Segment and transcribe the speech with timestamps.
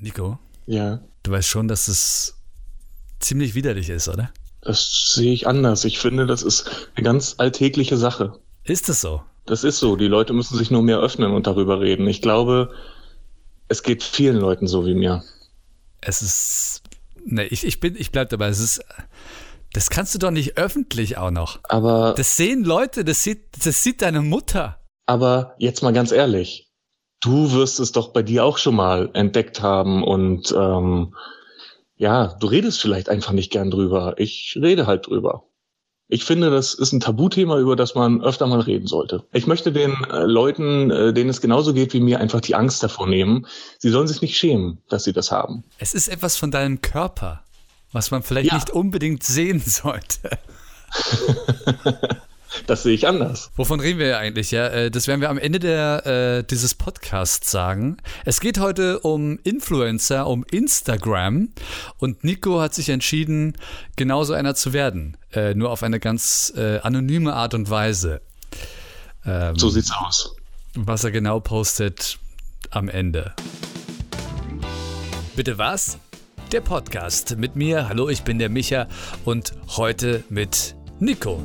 [0.00, 2.34] Nico, Ja, du weißt schon, dass es
[3.20, 4.32] ziemlich widerlich ist, oder?
[4.62, 5.84] das sehe ich anders.
[5.84, 8.38] Ich finde, das ist eine ganz alltägliche Sache.
[8.64, 9.22] Ist es so?
[9.46, 9.96] Das ist so.
[9.96, 12.06] Die Leute müssen sich nur mehr öffnen und darüber reden.
[12.06, 12.70] Ich glaube,
[13.68, 15.24] es geht vielen Leuten so wie mir.
[16.02, 16.82] Es ist.
[17.24, 18.48] Ne, ich, ich bin, ich bleib dabei.
[18.48, 18.84] Es ist.
[19.72, 21.60] Das kannst du doch nicht öffentlich auch noch.
[21.64, 24.78] Aber, Das sehen Leute, das sieht, das sieht deine Mutter.
[25.06, 26.69] aber jetzt mal ganz ehrlich.
[27.20, 31.14] Du wirst es doch bei dir auch schon mal entdeckt haben und ähm,
[31.96, 34.14] ja, du redest vielleicht einfach nicht gern drüber.
[34.16, 35.44] Ich rede halt drüber.
[36.08, 39.22] Ich finde, das ist ein Tabuthema, über das man öfter mal reden sollte.
[39.32, 42.82] Ich möchte den äh, Leuten, äh, denen es genauso geht wie mir, einfach die Angst
[42.82, 43.46] davor nehmen.
[43.78, 45.62] Sie sollen sich nicht schämen, dass sie das haben.
[45.78, 47.44] Es ist etwas von deinem Körper,
[47.92, 48.54] was man vielleicht Ja.
[48.54, 50.30] nicht unbedingt sehen sollte.
[52.66, 53.50] Das sehe ich anders.
[53.56, 54.50] Wovon reden wir ja eigentlich?
[54.50, 56.06] Ja, äh, das werden wir am Ende der,
[56.38, 57.96] äh, dieses Podcasts sagen.
[58.24, 61.50] Es geht heute um Influencer, um Instagram.
[61.98, 63.56] Und Nico hat sich entschieden,
[63.96, 65.16] genauso einer zu werden.
[65.32, 68.20] Äh, nur auf eine ganz äh, anonyme Art und Weise.
[69.24, 70.34] Ähm, So sieht's aus.
[70.74, 72.18] was er genau postet
[72.70, 73.32] am Ende.
[75.36, 75.98] Bitte was?
[76.52, 77.88] Der Podcast mit mir.
[77.88, 78.88] Hallo, ich bin der Micha
[79.24, 81.40] und heute mit Nico.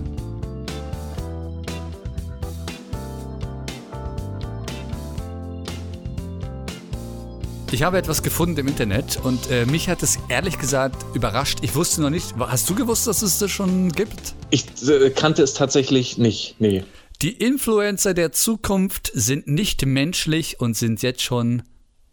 [7.76, 11.60] Ich habe etwas gefunden im Internet und äh, mich hat es ehrlich gesagt überrascht.
[11.62, 12.34] Ich wusste noch nicht.
[12.40, 14.34] Hast du gewusst, dass es das schon gibt?
[14.50, 16.56] Ich äh, kannte es tatsächlich nicht.
[16.60, 16.86] Nee.
[17.22, 21.64] Die Influencer der Zukunft sind nicht menschlich und sind jetzt schon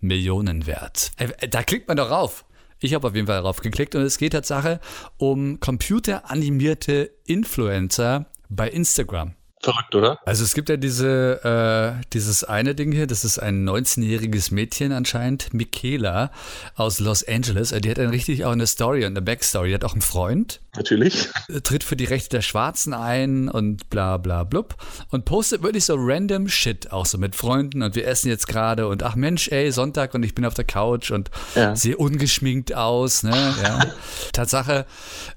[0.01, 1.13] Millionen wert.
[1.17, 2.45] Äh, Da klickt man doch rauf.
[2.81, 4.81] Ich habe auf jeden Fall darauf geklickt und es geht Tatsache
[5.17, 9.37] um computeranimierte Influencer bei Instagram.
[9.63, 10.19] Verrückt, oder?
[10.27, 14.91] Also es gibt ja diese, äh, dieses eine Ding hier, das ist ein 19-jähriges Mädchen
[14.91, 16.33] anscheinend, Michaela
[16.75, 17.71] aus Los Angeles.
[17.71, 19.69] Äh, Die hat dann richtig auch eine Story und eine Backstory.
[19.69, 21.29] Die hat auch einen Freund, Natürlich.
[21.49, 24.75] äh, tritt für die Rechte der Schwarzen ein und bla bla blub
[25.11, 28.89] und postet wirklich so random Shit, auch so mit Freunden und wir essen jetzt gerade
[28.89, 31.77] und ach Mensch, ey, Sonntag und ich bin auf der Couch und Ja.
[31.77, 33.55] sehe ungeschminkt aus, ne?
[33.63, 33.79] Ja.
[34.33, 34.87] Tatsache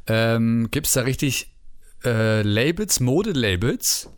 [0.08, 1.52] ähm, gibt es da richtig
[2.04, 4.10] äh, Labels, Modelabels,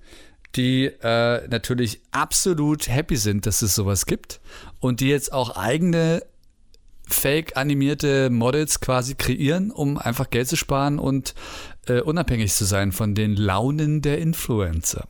[0.58, 4.42] die äh, natürlich absolut happy sind, dass es sowas gibt
[4.80, 6.24] und die jetzt auch eigene
[7.08, 11.36] fake animierte Models quasi kreieren, um einfach Geld zu sparen und
[11.88, 15.08] äh, unabhängig zu sein von den Launen der Influencer.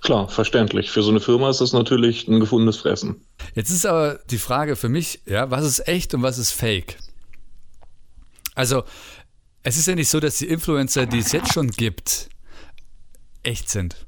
[0.00, 0.90] Klar, verständlich.
[0.90, 3.16] Für so eine Firma ist das natürlich ein gefundenes Fressen.
[3.54, 6.98] Jetzt ist aber die Frage für mich, ja, was ist echt und was ist fake?
[8.54, 8.84] Also,
[9.64, 12.28] es ist ja nicht so, dass die Influencer, die es jetzt schon gibt,
[13.42, 14.06] echt sind.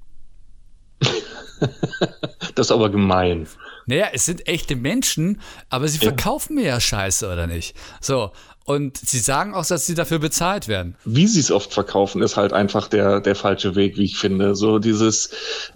[2.54, 3.46] Das ist aber gemein.
[3.86, 7.74] Naja, es sind echte Menschen, aber sie verkaufen mir ja Scheiße, oder nicht?
[8.00, 8.32] So,
[8.70, 10.94] und sie sagen auch, dass sie dafür bezahlt werden.
[11.04, 14.54] Wie sie es oft verkaufen, ist halt einfach der, der falsche Weg, wie ich finde.
[14.54, 15.30] So dieses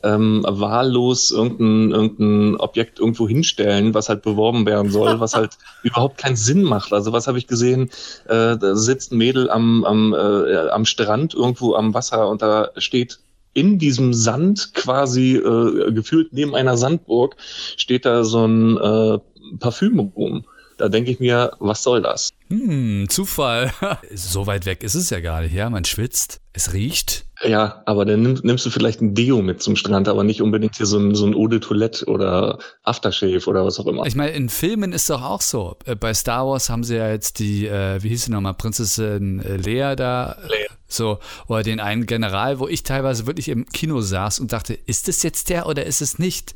[0.05, 6.19] ähm, wahllos irgendein, irgendein Objekt irgendwo hinstellen, was halt beworben werden soll, was halt überhaupt
[6.19, 6.93] keinen Sinn macht.
[6.93, 7.91] Also was habe ich gesehen?
[8.27, 12.71] Äh, da sitzt ein Mädel am, am, äh, am Strand irgendwo am Wasser und da
[12.77, 13.19] steht
[13.55, 17.37] in diesem Sand quasi äh, gefühlt neben einer Sandburg
[17.77, 19.19] steht da so ein äh,
[19.59, 20.45] Parfüm rum.
[20.77, 22.31] Da denke ich mir, was soll das?
[22.49, 23.73] Hm, Zufall.
[24.15, 25.71] so weit weg ist es ja gar nicht, ja?
[25.71, 27.25] Man schwitzt, es riecht.
[27.43, 30.77] Ja, aber dann nimm, nimmst du vielleicht ein Deo mit zum Strand, aber nicht unbedingt
[30.77, 34.07] hier so ein, so ein Eau de Toilette oder Aftershave oder was auch immer.
[34.07, 35.77] Ich meine, in Filmen ist doch auch so.
[35.85, 39.41] Äh, Bei Star Wars haben sie ja jetzt die, äh, wie hieß sie nochmal, Prinzessin
[39.41, 40.37] äh, Leia da.
[40.43, 40.69] Leia.
[40.87, 41.19] So,
[41.49, 45.23] oder den einen General, wo ich teilweise wirklich im Kino saß und dachte, ist es
[45.23, 46.55] jetzt der oder ist es nicht?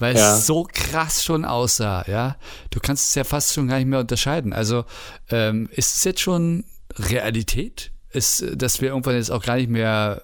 [0.00, 0.36] Weil Ja.
[0.36, 2.36] es so krass schon aussah, ja.
[2.70, 4.52] Du kannst es ja fast schon gar nicht mehr unterscheiden.
[4.52, 4.84] Also,
[5.30, 6.64] ähm, ist es jetzt schon
[6.96, 7.92] Realität?
[8.10, 10.22] Ist, äh, dass wir irgendwann jetzt auch gar nicht mehr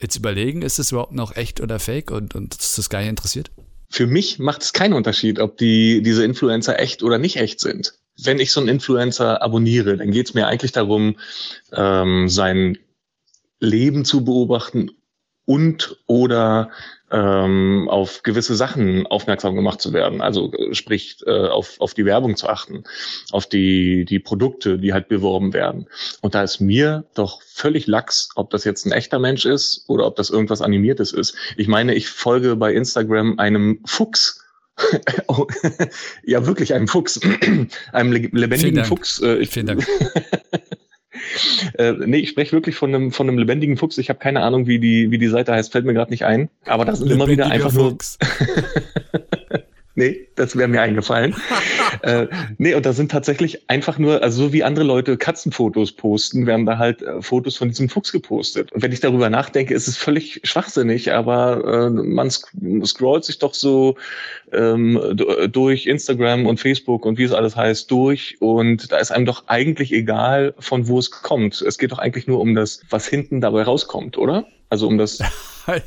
[0.00, 3.08] jetzt überlegen, ist es überhaupt noch echt oder fake und, und uns das gar nicht
[3.10, 3.50] interessiert?
[3.90, 7.94] Für mich macht es keinen Unterschied, ob die, diese Influencer echt oder nicht echt sind.
[8.22, 11.16] Wenn ich so einen Influencer abonniere, dann geht es mir eigentlich darum,
[11.72, 12.78] ähm, sein
[13.58, 14.90] Leben zu beobachten
[15.44, 16.70] und oder
[17.10, 20.20] ähm, auf gewisse Sachen aufmerksam gemacht zu werden.
[20.20, 22.84] Also äh, sprich äh, auf, auf die Werbung zu achten,
[23.32, 25.86] auf die, die Produkte, die halt beworben werden.
[26.20, 30.06] Und da ist mir doch völlig lax, ob das jetzt ein echter Mensch ist oder
[30.06, 31.34] ob das irgendwas Animiertes ist.
[31.56, 34.44] Ich meine, ich folge bei Instagram einem Fuchs.
[35.26, 35.46] Oh,
[36.24, 37.20] ja, wirklich einem Fuchs.
[37.92, 38.84] einem lebendigen.
[38.84, 39.20] Fuchs.
[39.20, 39.86] Äh, Vielen Dank.
[41.78, 43.98] äh, nee, ich spreche wirklich von einem, von einem lebendigen Fuchs.
[43.98, 46.48] Ich habe keine Ahnung, wie die, wie die Seite heißt, fällt mir gerade nicht ein.
[46.66, 48.18] Aber da sind immer wieder einfach nur Fuchs.
[50.00, 51.34] nee, das wäre mir eingefallen.
[52.02, 52.26] äh,
[52.56, 56.64] nee, und da sind tatsächlich einfach nur, also so wie andere Leute Katzenfotos posten, werden
[56.64, 58.72] da halt äh, Fotos von diesem Fuchs gepostet.
[58.72, 62.48] Und wenn ich darüber nachdenke, ist es völlig schwachsinnig, aber äh, man sc
[62.84, 63.96] scrollt sich doch so
[64.52, 64.98] ähm,
[65.50, 69.44] durch Instagram und Facebook und wie es alles heißt durch und da ist einem doch
[69.48, 71.60] eigentlich egal, von wo es kommt.
[71.60, 74.46] Es geht doch eigentlich nur um das, was hinten dabei rauskommt, oder?
[74.70, 75.18] Also um das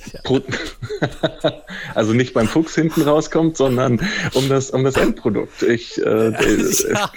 [1.95, 4.00] also nicht beim Fuchs hinten rauskommt, sondern
[4.33, 5.62] um das, um das Endprodukt.
[5.63, 6.31] Ich, äh,
[6.94, 7.12] ja.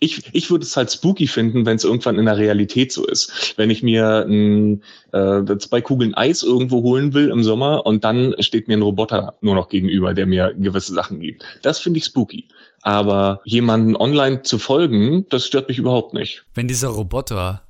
[0.00, 3.54] ich, ich würde es halt spooky finden, wenn es irgendwann in der Realität so ist.
[3.56, 4.82] Wenn ich mir ein,
[5.12, 9.34] äh, zwei Kugeln Eis irgendwo holen will im Sommer und dann steht mir ein Roboter
[9.40, 11.44] nur noch gegenüber, der mir gewisse Sachen gibt.
[11.62, 12.48] Das finde ich spooky.
[12.82, 16.44] Aber jemanden online zu folgen, das stört mich überhaupt nicht.
[16.54, 17.62] Wenn dieser Roboter,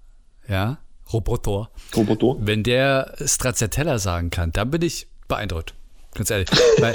[0.49, 0.79] ja,
[1.13, 1.71] Roboter.
[1.95, 2.37] Roboter.
[2.41, 5.75] Wenn der Stracciatella sagen kann, dann bin ich beeindruckt.
[6.15, 6.49] Ganz ehrlich.
[6.79, 6.95] Weil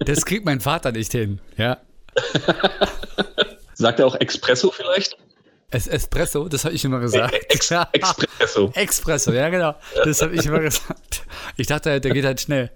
[0.00, 1.40] das kriegt mein Vater nicht hin.
[1.56, 1.78] Ja.
[3.74, 5.16] Sagt er auch Espresso vielleicht?
[5.70, 7.32] Es Espresso, das habe ich immer gesagt.
[7.48, 8.72] Ex Expresso.
[8.74, 9.74] Expresso, ja genau.
[10.04, 11.22] Das habe ich immer gesagt.
[11.56, 12.72] Ich dachte, der geht halt schnell.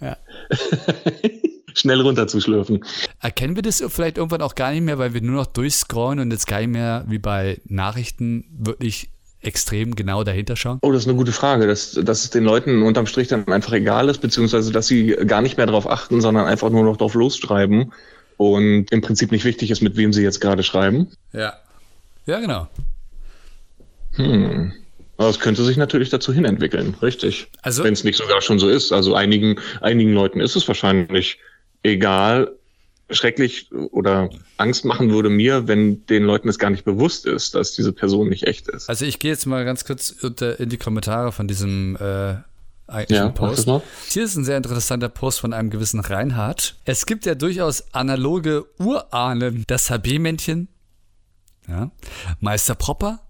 [0.00, 0.16] Ja.
[1.74, 2.84] schnell runterzuschlürfen.
[3.20, 6.30] Erkennen wir das vielleicht irgendwann auch gar nicht mehr, weil wir nur noch durchscrollen und
[6.30, 9.10] jetzt gar nicht mehr wie bei Nachrichten wirklich
[9.40, 10.78] extrem genau dahinter schauen?
[10.82, 13.72] Oh, das ist eine gute Frage, dass, dass es den Leuten unterm Strich dann einfach
[13.72, 17.14] egal ist, beziehungsweise dass sie gar nicht mehr darauf achten, sondern einfach nur noch drauf
[17.14, 17.92] losschreiben
[18.36, 21.08] und im Prinzip nicht wichtig ist, mit wem sie jetzt gerade schreiben.
[21.32, 21.54] Ja.
[22.26, 22.68] Ja, genau.
[24.12, 24.72] Hm.
[25.16, 27.48] Aber es könnte sich natürlich dazu hin entwickeln, richtig.
[27.62, 28.92] Also, Wenn es nicht sogar schon so ist.
[28.92, 31.38] Also einigen, einigen Leuten ist es wahrscheinlich
[31.82, 32.52] egal,
[33.10, 37.72] schrecklich oder Angst machen würde mir, wenn den Leuten es gar nicht bewusst ist, dass
[37.72, 38.88] diese Person nicht echt ist.
[38.88, 42.36] Also ich gehe jetzt mal ganz kurz in die Kommentare von diesem äh,
[43.08, 43.70] ja, Post.
[44.08, 46.76] Hier ist ein sehr interessanter Post von einem gewissen Reinhard.
[46.84, 49.64] Es gibt ja durchaus analoge Urahnen.
[49.66, 50.68] Das HB-Männchen,
[51.66, 51.90] ja,
[52.40, 53.20] Meister Propper,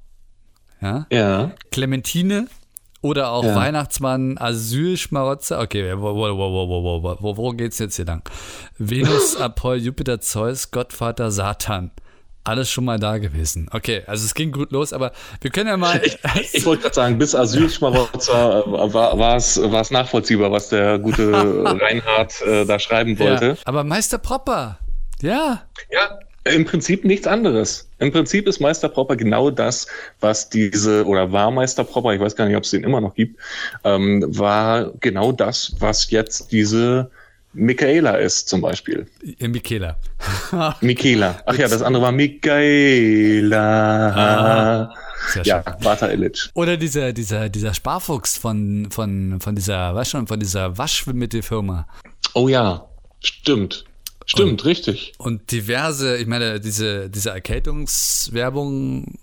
[0.80, 1.52] ja, ja.
[1.70, 2.48] Clementine,
[3.00, 3.54] oder auch ja.
[3.54, 5.60] Weihnachtsmann, Asylschmarotzer.
[5.60, 8.22] Okay, wo, wo, wo, wo, wo, geht's jetzt hier lang?
[8.76, 11.92] Venus, Apoll, Jupiter, Zeus, Gottvater, Satan.
[12.42, 13.68] Alles schon mal da gewesen.
[13.72, 15.12] Okay, also es ging gut los, aber
[15.42, 16.00] wir können ja mal.
[16.02, 16.18] Ich,
[16.54, 21.30] ich wollte gerade sagen, bis Asylschmarotzer äh, war es nachvollziehbar, was der gute
[21.80, 23.48] Reinhard äh, da schreiben wollte.
[23.48, 24.78] Ja, aber Meister Propper,
[25.20, 25.62] ja.
[25.90, 26.18] Ja,
[26.48, 27.88] im Prinzip nichts anderes.
[27.98, 29.86] Im Prinzip ist Meister Propper genau das,
[30.20, 33.14] was diese, oder war Meister Propper, ich weiß gar nicht, ob es den immer noch
[33.14, 33.40] gibt,
[33.84, 37.10] ähm, war genau das, was jetzt diese
[37.54, 39.06] Michaela ist zum Beispiel.
[39.38, 39.96] Äh, Michaela.
[40.80, 41.42] Michaela.
[41.46, 43.58] Ach ja, das andere war Michaela.
[44.14, 44.94] Ah,
[45.44, 46.50] ja, Bata Illich.
[46.54, 51.86] Oder dieser, dieser, dieser Sparfuchs von, von, von dieser, was schon, von dieser Waschmittelfirma.
[52.34, 52.86] Oh ja,
[53.20, 53.84] stimmt.
[54.28, 55.14] Stimmt, und, richtig.
[55.16, 59.18] Und diverse, ich meine, diese, diese Erkältungswerbungen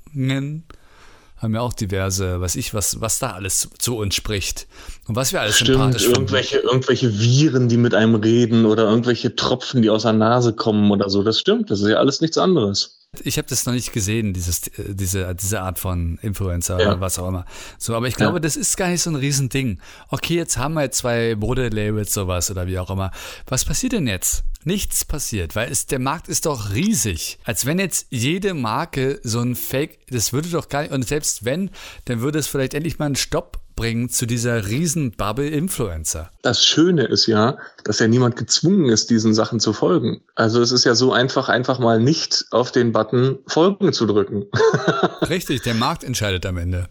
[1.38, 4.66] haben ja auch diverse, weiß ich, was, was da alles zu uns spricht.
[5.07, 6.68] Und was wir alles Stimmt, sympathisch irgendwelche, finden.
[6.69, 11.07] irgendwelche Viren, die mit einem reden oder irgendwelche Tropfen, die aus der Nase kommen oder
[11.07, 11.22] so.
[11.22, 12.94] Das stimmt, das ist ja alles nichts anderes.
[13.24, 16.88] Ich habe das noch nicht gesehen, dieses, äh, diese, diese Art von Influencer ja.
[16.88, 17.46] oder was auch immer.
[17.78, 18.40] So, aber ich glaube, ja.
[18.40, 19.80] das ist gar nicht so ein Riesending.
[20.10, 23.12] Okay, jetzt haben wir jetzt zwei Modelabels, sowas oder wie auch immer.
[23.48, 24.44] Was passiert denn jetzt?
[24.64, 27.38] Nichts passiert, weil es, der Markt ist doch riesig.
[27.44, 31.45] Als wenn jetzt jede Marke so ein Fake, das würde doch gar nicht, und selbst
[31.45, 31.69] wenn,
[32.06, 36.32] dann würde es vielleicht endlich mal einen Stopp bringen zu dieser riesen Bubble Influencer.
[36.42, 40.22] Das Schöne ist ja, dass ja niemand gezwungen ist, diesen Sachen zu folgen.
[40.36, 44.46] Also es ist ja so einfach, einfach mal nicht auf den Button Folgen zu drücken.
[45.30, 46.88] Richtig, der Markt entscheidet am Ende.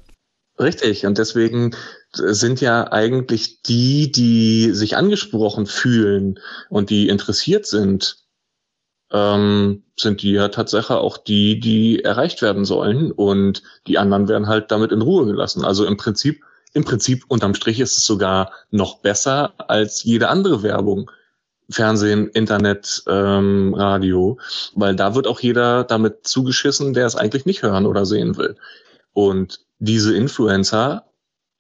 [0.59, 1.75] Richtig, und deswegen
[2.13, 6.39] sind ja eigentlich die, die sich angesprochen fühlen
[6.69, 8.19] und die interessiert sind,
[9.11, 14.47] ähm, sind die ja tatsächlich auch die, die erreicht werden sollen und die anderen werden
[14.47, 15.65] halt damit in Ruhe gelassen.
[15.65, 20.63] Also im Prinzip im Prinzip unterm Strich ist es sogar noch besser als jede andere
[20.63, 21.11] Werbung.
[21.71, 24.39] Fernsehen, Internet, ähm, Radio,
[24.75, 28.57] weil da wird auch jeder damit zugeschissen, der es eigentlich nicht hören oder sehen will.
[29.15, 31.07] Und diese Influencer,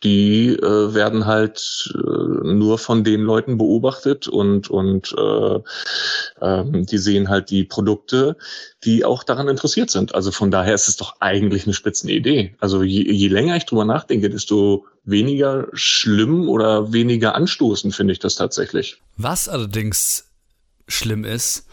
[0.04, 5.54] die äh, werden halt äh, nur von den Leuten beobachtet und, und äh,
[6.40, 8.36] äh, die sehen halt die Produkte,
[8.84, 10.14] die auch daran interessiert sind.
[10.14, 12.54] Also von daher ist es doch eigentlich eine Spitzenidee.
[12.60, 18.18] Also je, je länger ich drüber nachdenke, desto weniger schlimm oder weniger anstoßend finde ich
[18.18, 19.00] das tatsächlich.
[19.16, 20.26] Was allerdings
[20.86, 21.66] schlimm ist,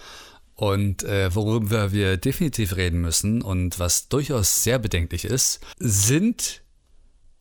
[0.61, 6.60] und äh, worüber wir definitiv reden müssen und was durchaus sehr bedenklich ist, sind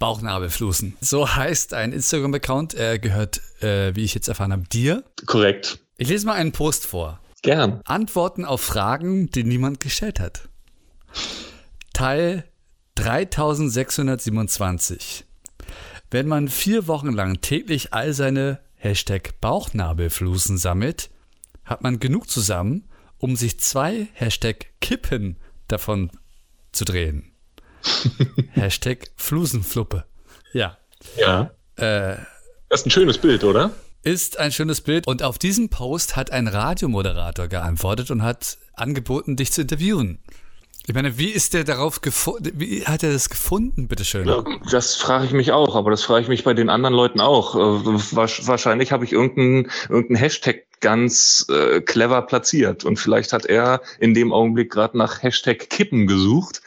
[0.01, 0.97] Bauchnabelflusen.
[1.01, 2.75] So heißt ein Instagram-Account.
[2.75, 5.05] Er gehört, äh, wie ich jetzt erfahren habe, dir.
[5.27, 5.79] Korrekt.
[5.99, 7.21] Ich lese mal einen Post vor.
[7.43, 7.81] Gern.
[7.85, 10.49] Antworten auf Fragen, die niemand gestellt hat.
[11.93, 12.43] Teil
[12.97, 15.25] 3627.
[16.11, 21.11] Wenn man vier Wochen lang täglich all seine Hashtag Bauchnabelflusen sammelt,
[21.65, 22.89] hat man genug zusammen,
[23.19, 25.37] um sich zwei Hashtag Kippen
[25.69, 26.11] davon
[26.73, 27.30] zu drehen.
[28.53, 30.05] Hashtag Flusenfluppe.
[30.53, 30.77] Ja.
[31.17, 31.51] Ja.
[31.77, 32.17] Äh,
[32.69, 33.71] Das ist ein schönes Bild, oder?
[34.03, 35.07] ist ein schönes Bild.
[35.07, 40.21] Und auf diesen Post hat ein Radiomoderator geantwortet und hat angeboten, dich zu interviewen.
[40.87, 42.53] Ich meine, wie ist der darauf gefunden?
[42.55, 44.27] Wie hat er das gefunden, bitteschön?
[44.27, 47.21] Ja, das frage ich mich auch, aber das frage ich mich bei den anderen Leuten
[47.21, 47.55] auch.
[47.55, 47.61] Äh,
[48.17, 54.15] Wahrscheinlich habe ich irgendeinen irgendeinen Hashtag ganz äh, clever platziert und vielleicht hat er in
[54.15, 56.63] dem Augenblick gerade nach Hashtag Kippen gesucht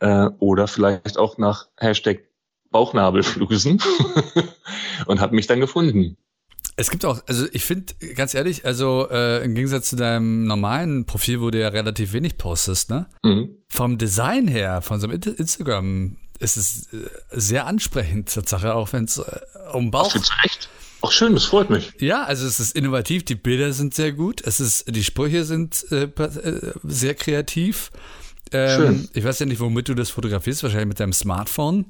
[0.00, 2.20] äh, oder vielleicht auch nach Hashtag
[2.70, 3.82] Bauchnabelflusen
[5.06, 6.16] und hat mich dann gefunden.
[6.76, 11.06] Es gibt auch, also ich finde, ganz ehrlich, also äh, im Gegensatz zu deinem normalen
[11.06, 13.06] Profil, wo du ja relativ wenig postest, ne?
[13.24, 13.56] Mhm.
[13.68, 19.04] Vom Design her, von so einem Instagram, ist es äh, sehr ansprechend, Tatsache, auch wenn
[19.04, 19.40] es äh,
[19.72, 20.12] um Bauch.
[20.12, 20.68] Findest
[21.00, 21.92] Auch schön, das freut mich.
[22.00, 25.86] Ja, also es ist innovativ, die Bilder sind sehr gut, es ist, die Sprüche sind
[25.92, 27.90] äh, äh, sehr kreativ.
[28.50, 29.08] Ähm, Schön.
[29.12, 31.86] Ich weiß ja nicht, womit du das fotografierst, wahrscheinlich mit deinem Smartphone.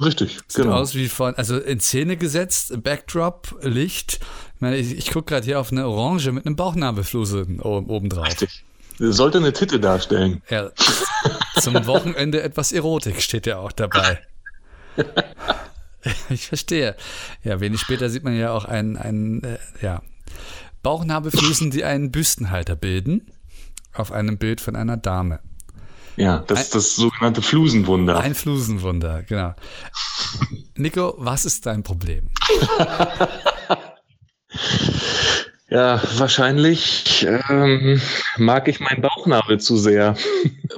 [0.00, 0.76] Richtig, Sieht genau.
[0.76, 4.18] aus wie von, also in Szene gesetzt, Backdrop, Licht.
[4.56, 8.08] Ich meine, ich, ich gucke gerade hier auf eine Orange mit einem Bauchnabelfluse oben, oben
[8.08, 8.26] drauf.
[8.26, 8.64] Richtig.
[8.98, 10.42] Sollte eine Titte darstellen.
[10.50, 10.70] Ja,
[11.60, 14.20] zum Wochenende etwas Erotik steht ja auch dabei.
[16.30, 16.96] Ich verstehe.
[17.42, 20.02] Ja, wenig später sieht man ja auch einen, einen äh, ja,
[20.82, 23.32] Bauchnabelflusen, die einen Büstenhalter bilden,
[23.92, 25.40] auf einem Bild von einer Dame.
[26.16, 28.18] Ja, das ist das sogenannte Flusenwunder.
[28.20, 29.54] Ein Flusenwunder, genau.
[30.76, 32.28] Nico, was ist dein Problem?
[35.74, 38.00] Ja, wahrscheinlich ähm,
[38.36, 40.14] mag ich meinen Bauchnabel zu sehr.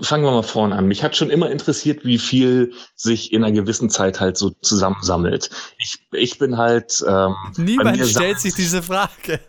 [0.00, 0.88] Fangen wir mal vorne an.
[0.88, 5.50] Mich hat schon immer interessiert, wie viel sich in einer gewissen Zeit halt so zusammensammelt.
[5.76, 7.04] Ich, ich bin halt.
[7.06, 9.40] Ähm, Niemand stellt sich diese Frage.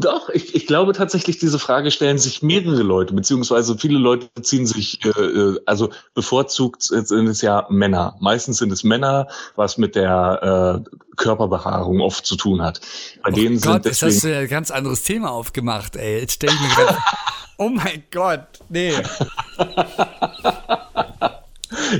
[0.00, 4.64] Doch, ich, ich glaube tatsächlich, diese Frage stellen sich mehrere Leute, beziehungsweise viele Leute ziehen
[4.64, 8.16] sich, äh, äh, also bevorzugt sind es ja Männer.
[8.20, 9.26] Meistens sind es Männer,
[9.56, 12.80] was mit der äh, Körperbehaarung oft zu tun hat.
[13.24, 15.96] Bei denen oh sind Gott, jetzt deswegen, hast du ja ein ganz anderes Thema aufgemacht,
[15.96, 16.20] ey.
[16.20, 16.98] Jetzt stell ich mir gerade.
[17.58, 18.94] oh mein Gott, nee.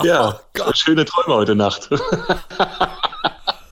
[0.02, 1.88] Ja, Oh schöne Träume heute Nacht.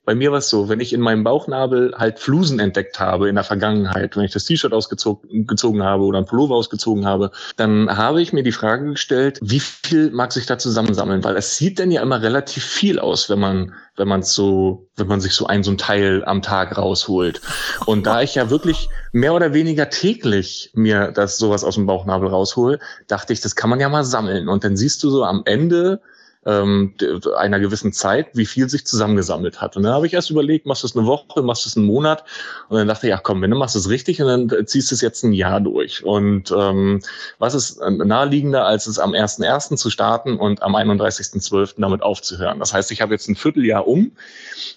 [0.07, 3.35] Bei mir war es so, wenn ich in meinem Bauchnabel halt Flusen entdeckt habe in
[3.35, 7.95] der Vergangenheit, wenn ich das T-Shirt ausgezogen gezogen habe oder ein Pullover ausgezogen habe, dann
[7.95, 11.25] habe ich mir die Frage gestellt, wie viel mag sich da zusammensammeln?
[11.25, 15.09] Weil es sieht denn ja immer relativ viel aus, wenn man, wenn man so, wenn
[15.09, 17.41] man sich so ein, so ein Teil am Tag rausholt.
[17.85, 22.29] Und da ich ja wirklich mehr oder weniger täglich mir das sowas aus dem Bauchnabel
[22.29, 24.49] raushole, dachte ich, das kann man ja mal sammeln.
[24.49, 26.01] Und dann siehst du so am Ende
[26.47, 26.95] ähm,
[27.37, 29.77] einer gewissen Zeit, wie viel sich zusammengesammelt hat.
[29.77, 31.87] Und dann habe ich erst überlegt, machst du es eine Woche, machst du es einen
[31.87, 32.25] Monat?
[32.69, 34.95] Und dann dachte ich, ja komm, wenn du machst es richtig und dann ziehst du
[34.95, 36.05] es jetzt ein Jahr durch.
[36.05, 37.03] Und ähm,
[37.39, 39.77] was ist äh, naheliegender, als es am 1.1.
[39.77, 41.75] zu starten und am 31.12.
[41.79, 42.61] damit aufzuhören?
[42.61, 44.13] Das heißt, ich habe jetzt ein Vierteljahr um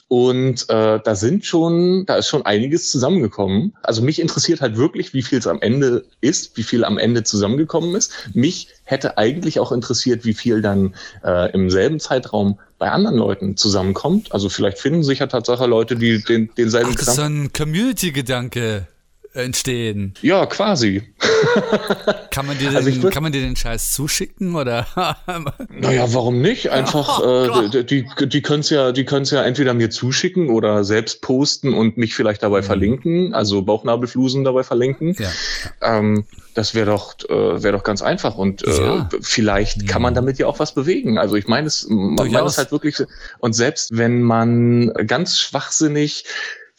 [0.07, 3.75] und äh, da sind schon, da ist schon einiges zusammengekommen.
[3.83, 7.23] Also mich interessiert halt wirklich, wie viel es am Ende ist, wie viel am Ende
[7.23, 8.11] zusammengekommen ist.
[8.33, 13.57] Mich hätte eigentlich auch interessiert, wie viel dann äh, im selben Zeitraum bei anderen Leuten
[13.57, 14.31] zusammenkommt.
[14.31, 17.51] Also vielleicht finden sich ja Tatsache Leute, die den, denselben Ach, das ist so ein
[17.53, 18.87] Community-Gedanke
[19.33, 20.13] entstehen.
[20.21, 21.03] Ja, quasi.
[22.31, 24.85] Kann man dir den, Also ich würd- kann man dir den Scheiß zuschicken oder?
[25.69, 26.69] Naja, warum nicht?
[26.69, 30.83] Einfach, Oh äh, die, die, können es ja, die können's ja entweder mir zuschicken oder
[30.83, 35.15] selbst posten und mich vielleicht dabei verlinken, also Bauchnabelflusen dabei verlinken.
[35.19, 35.29] ja.
[35.81, 39.09] Ähm, das wäre doch, äh, wäre doch ganz einfach und äh, Ja.
[39.21, 41.17] vielleicht kann man damit ja auch was bewegen.
[41.17, 42.53] Also ich meine es, man Durchaus.
[42.53, 42.97] es halt wirklich.
[43.37, 46.25] Und selbst wenn man ganz schwachsinnig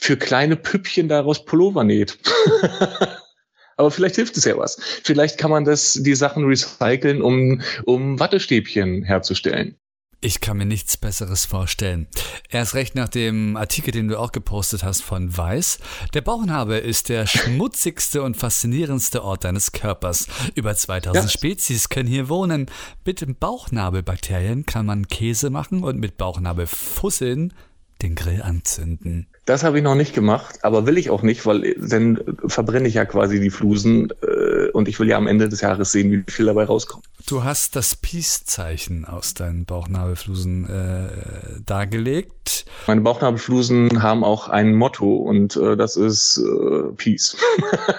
[0.01, 2.19] für kleine Püppchen daraus Pullover näht.
[3.77, 4.79] Aber vielleicht hilft es ja was.
[5.05, 9.77] Vielleicht kann man das, die Sachen recyceln, um, um Wattestäbchen herzustellen.
[10.23, 12.07] Ich kann mir nichts Besseres vorstellen.
[12.51, 15.79] Erst recht nach dem Artikel, den du auch gepostet hast von Weiß.
[16.13, 20.27] Der Bauchnabel ist der schmutzigste und faszinierendste Ort deines Körpers.
[20.55, 21.31] Über 2000 Ja.
[21.31, 22.67] Spezies können hier wohnen.
[23.07, 27.55] Mit Bauchnabelbakterien kann man Käse machen und mit Bauchnabelfusseln
[28.03, 29.27] den Grill anzünden.
[29.47, 32.95] Das habe ich noch nicht gemacht, aber will ich auch nicht, weil dann verbrenne ich
[32.95, 36.31] ja quasi die Flusen äh, und ich will ja am Ende des Jahres sehen, wie
[36.31, 37.05] viel dabei rauskommt.
[37.27, 42.65] Du hast das Peace-Zeichen aus deinen Bauchnabelflusen äh, dargelegt.
[42.87, 47.37] Meine Bauchnabelflusen haben auch ein Motto und äh, das ist äh, Peace.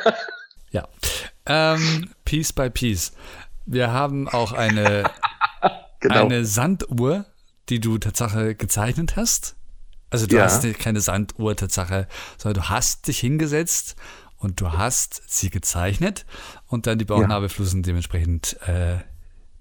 [0.71, 0.87] ja.
[1.45, 3.11] Ähm, Peace by Peace.
[3.65, 5.03] Wir haben auch eine,
[5.99, 6.25] genau.
[6.25, 7.25] eine Sanduhr,
[7.69, 9.55] die du Tatsache gezeichnet hast.
[10.11, 10.43] Also du ja.
[10.43, 13.95] hast keine Sanduhr Tatsache, sondern du hast dich hingesetzt
[14.37, 16.25] und du hast sie gezeichnet
[16.67, 17.87] und dann die Bauchnabelflusen ja.
[17.87, 18.97] dementsprechend äh,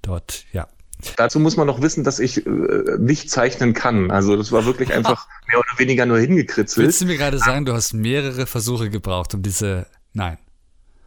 [0.02, 0.68] dort, ja.
[1.16, 2.50] Dazu muss man noch wissen, dass ich äh,
[2.98, 4.10] nicht zeichnen kann.
[4.10, 6.86] Also das war wirklich einfach mehr oder weniger nur hingekritzelt.
[6.86, 9.86] Willst du mir gerade sagen, du hast mehrere Versuche gebraucht, um diese.
[10.12, 10.36] Nein.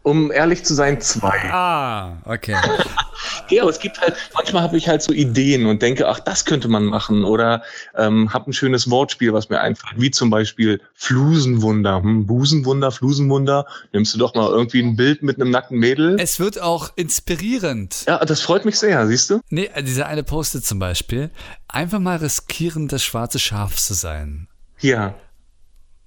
[0.04, 1.50] Um ehrlich zu sein, zwei.
[1.50, 2.54] Ah, okay.
[3.48, 6.44] ja, aber es gibt halt, manchmal habe ich halt so Ideen und denke, ach, das
[6.44, 7.24] könnte man machen.
[7.24, 7.62] Oder
[7.96, 12.02] ähm, habe ein schönes Wortspiel, was mir einfällt, wie zum Beispiel Flusenwunder.
[12.02, 13.64] Hm, Busenwunder, Flusenwunder.
[13.94, 16.20] Nimmst du doch mal irgendwie ein Bild mit einem nackten Mädel.
[16.20, 18.04] Es wird auch inspirierend.
[18.06, 19.40] Ja, das freut mich sehr, siehst du?
[19.48, 21.30] Nee, dieser eine Postet zum Beispiel.
[21.66, 24.48] Einfach mal riskieren, das schwarze Schaf zu sein.
[24.80, 25.14] Ja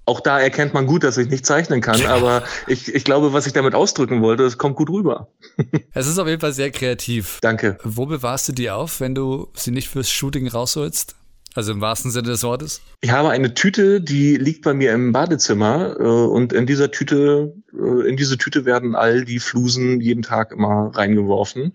[0.08, 3.46] auch da erkennt man gut, dass ich nicht zeichnen kann, aber ich, ich glaube, was
[3.46, 5.28] ich damit ausdrücken wollte, das kommt gut rüber.
[5.92, 7.38] es ist auf jeden Fall sehr kreativ.
[7.42, 7.76] Danke.
[7.84, 11.14] Wo bewahrst du die auf, wenn du sie nicht fürs Shooting rausholst?
[11.54, 12.80] Also im wahrsten Sinne des Wortes?
[13.00, 17.54] Ich habe eine Tüte, die liegt bei mir im Badezimmer äh, und in dieser Tüte,
[17.72, 21.72] äh, in diese Tüte werden all die Flusen jeden Tag immer reingeworfen.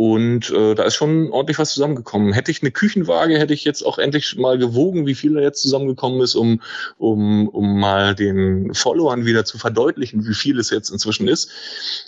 [0.00, 2.32] Und äh, da ist schon ordentlich was zusammengekommen.
[2.32, 5.60] Hätte ich eine Küchenwaage, hätte ich jetzt auch endlich mal gewogen, wie viel da jetzt
[5.60, 6.62] zusammengekommen ist, um,
[6.96, 11.50] um, um mal den Followern wieder zu verdeutlichen, wie viel es jetzt inzwischen ist.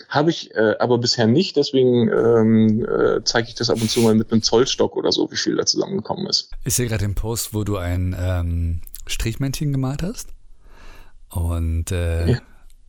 [0.09, 4.01] Habe ich äh, aber bisher nicht, deswegen ähm, äh, zeige ich das ab und zu
[4.01, 6.49] mal mit einem Zollstock oder so, wie viel da zusammengekommen ist.
[6.65, 10.31] Ich sehe gerade den Post, wo du ein ähm, Strichmännchen gemalt hast.
[11.29, 12.39] Und äh, ja.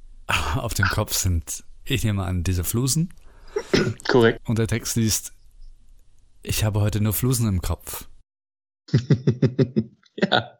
[0.55, 3.09] auf dem Kopf sind, ich nehme an, diese Flusen.
[4.07, 4.39] Korrekt.
[4.47, 5.33] Und der Text liest,
[6.41, 8.07] ich habe heute nur Flusen im Kopf.
[10.15, 10.59] ja.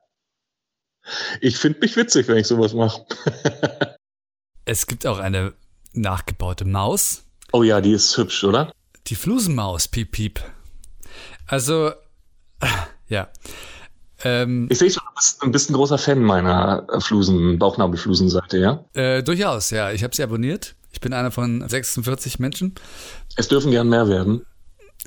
[1.41, 3.05] Ich finde mich witzig, wenn ich sowas mache.
[4.65, 5.53] es gibt auch eine
[5.93, 7.25] nachgebaute Maus.
[7.51, 8.71] Oh ja, die ist hübsch, oder?
[9.07, 10.39] Die Flusenmaus, piep, piep.
[11.45, 11.91] Also,
[13.07, 13.29] ja.
[14.23, 18.85] Ähm, ich sehe schon, du bist ein bisschen großer Fan meiner Flusen, Bauchnabelflusenseite, ja?
[18.93, 19.91] Äh, durchaus, ja.
[19.91, 20.75] Ich habe sie abonniert.
[20.93, 22.75] Ich bin einer von 46 Menschen.
[23.35, 24.45] Es dürfen gern mehr werden.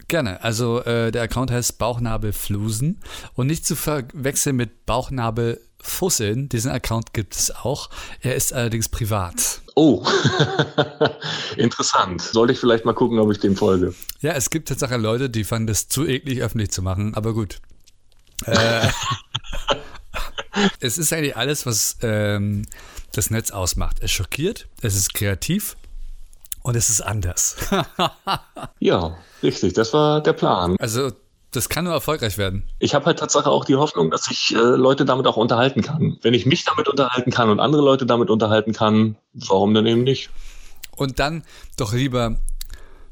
[0.08, 0.42] Gerne.
[0.42, 3.00] Also äh, der Account heißt Bauchnabelflusen
[3.34, 6.48] und nicht zu verwechseln mit Bauchnabelfusseln.
[6.48, 7.88] Diesen Account gibt es auch.
[8.20, 9.62] Er ist allerdings privat.
[9.74, 10.06] Oh,
[11.56, 12.20] interessant.
[12.20, 13.94] Sollte ich vielleicht mal gucken, ob ich dem folge.
[14.20, 17.60] Ja, es gibt tatsächlich Leute, die fanden es zu eklig, öffentlich zu machen, aber gut.
[18.44, 18.88] Äh,
[20.80, 22.62] es ist eigentlich alles, was ähm,
[23.12, 23.98] das Netz ausmacht.
[24.00, 25.76] Es schockiert, es ist kreativ
[26.62, 27.56] und es ist anders.
[28.78, 30.76] ja, richtig, das war der Plan.
[30.78, 31.12] Also
[31.52, 32.64] das kann nur erfolgreich werden.
[32.78, 36.18] Ich habe halt tatsächlich auch die Hoffnung, dass ich äh, Leute damit auch unterhalten kann.
[36.22, 40.04] Wenn ich mich damit unterhalten kann und andere Leute damit unterhalten kann, warum dann eben
[40.04, 40.30] nicht?
[40.96, 41.44] Und dann
[41.76, 42.36] doch lieber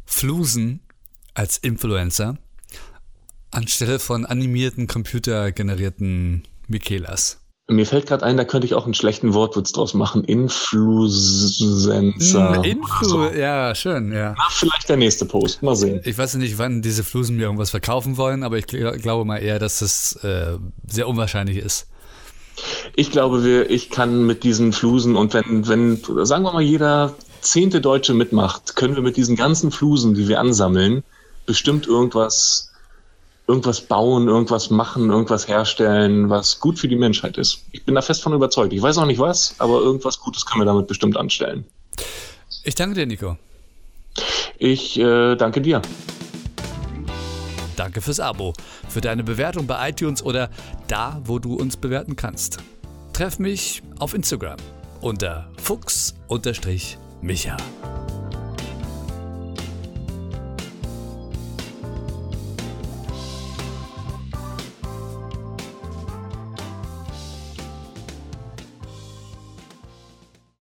[0.05, 0.81] Flusen
[1.33, 2.37] als Influencer
[3.51, 7.41] anstelle von animierten, computergenerierten Michelas.
[7.67, 10.23] Mir fällt gerade ein, da könnte ich auch einen schlechten Wortwitz draus machen.
[10.25, 12.03] Influencer.
[12.63, 13.25] Influ, so.
[13.31, 14.35] ja, schön, ja.
[14.37, 15.63] Na, vielleicht der nächste Post.
[15.63, 16.03] Mal sehen.
[16.05, 19.59] Ich weiß nicht, wann diese Flusen mir irgendwas verkaufen wollen, aber ich glaube mal eher,
[19.59, 21.87] dass das äh, sehr unwahrscheinlich ist.
[22.97, 27.15] Ich glaube, wir, ich kann mit diesen Flusen und wenn, wenn, sagen wir mal, jeder
[27.41, 31.03] zehnte Deutsche mitmacht, können wir mit diesen ganzen Flusen, die wir ansammeln,
[31.47, 32.74] bestimmt irgendwas
[33.47, 37.65] irgendwas bauen, irgendwas machen, irgendwas herstellen, was gut für die Menschheit ist.
[37.73, 38.73] Ich bin da fest von überzeugt.
[38.73, 41.65] Ich weiß auch nicht was, aber irgendwas Gutes können wir damit bestimmt anstellen.
[42.63, 43.37] Ich danke dir, Nico.
[44.59, 45.83] Ich äh, danke dir.
[47.77, 48.55] Danke fürs Abo,
[48.89, 50.49] für deine Bewertung bei iTunes oder
[50.87, 52.59] da, wo du uns bewerten kannst.
[53.13, 54.57] Treff mich auf Instagram
[55.01, 57.57] unter Fuchs-Micha.